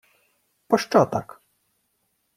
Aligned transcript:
—Пощо 0.67 0.99
так? 1.13 1.27